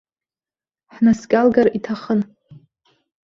Ҳнаскьалгар 0.95 1.67
иҭахын. 1.77 2.21